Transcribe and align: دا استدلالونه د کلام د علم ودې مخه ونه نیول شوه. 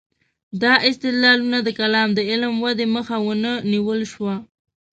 دا 0.61 0.73
استدلالونه 0.89 1.57
د 1.63 1.69
کلام 1.79 2.09
د 2.13 2.19
علم 2.29 2.53
ودې 2.63 2.85
مخه 2.95 3.15
ونه 3.25 3.51
نیول 3.71 4.01
شوه. 4.11 4.35